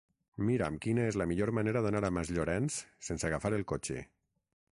Mira'm 0.45 0.79
quina 0.85 1.03
és 1.09 1.19
la 1.21 1.27
millor 1.31 1.51
manera 1.57 1.83
d'anar 1.87 2.03
a 2.09 2.13
Masllorenç 2.17 2.79
sense 3.11 3.29
agafar 3.31 3.57
el 3.61 3.67
cotxe. 3.75 4.03